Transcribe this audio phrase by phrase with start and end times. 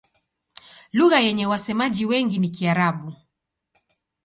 [0.93, 3.13] Lugha yenye wasemaji wengi ni Kiarabu.